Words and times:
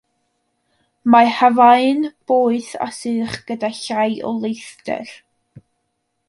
Mae 1.15 1.27
hafau'n 1.39 2.01
boeth 2.31 2.71
a 2.87 2.87
sych 3.01 3.37
gyda 3.51 3.71
llai 3.83 4.19
o 4.31 4.33
leithder. 4.41 5.15